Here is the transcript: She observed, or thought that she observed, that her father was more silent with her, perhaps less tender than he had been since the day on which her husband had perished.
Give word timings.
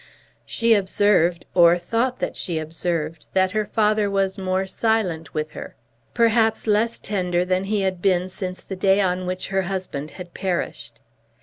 She 0.47 0.73
observed, 0.73 1.45
or 1.53 1.77
thought 1.77 2.17
that 2.17 2.35
she 2.35 2.57
observed, 2.57 3.27
that 3.33 3.51
her 3.51 3.65
father 3.65 4.09
was 4.09 4.35
more 4.35 4.65
silent 4.65 5.35
with 5.35 5.51
her, 5.51 5.75
perhaps 6.15 6.65
less 6.65 6.97
tender 6.97 7.45
than 7.45 7.65
he 7.65 7.81
had 7.81 8.01
been 8.01 8.27
since 8.27 8.61
the 8.61 8.75
day 8.75 8.99
on 8.99 9.27
which 9.27 9.49
her 9.49 9.61
husband 9.61 10.09
had 10.17 10.33
perished. 10.33 10.99